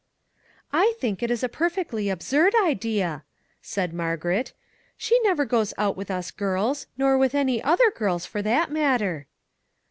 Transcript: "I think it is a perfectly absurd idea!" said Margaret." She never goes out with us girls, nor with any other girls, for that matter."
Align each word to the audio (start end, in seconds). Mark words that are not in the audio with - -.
"I 0.73 0.95
think 0.97 1.21
it 1.21 1.29
is 1.29 1.43
a 1.43 1.47
perfectly 1.47 2.09
absurd 2.09 2.55
idea!" 2.63 3.23
said 3.61 3.93
Margaret." 3.93 4.51
She 4.97 5.19
never 5.21 5.45
goes 5.45 5.75
out 5.77 5.95
with 5.95 6.09
us 6.09 6.31
girls, 6.31 6.87
nor 6.97 7.19
with 7.19 7.35
any 7.35 7.61
other 7.61 7.91
girls, 7.91 8.25
for 8.25 8.41
that 8.41 8.71
matter." 8.71 9.27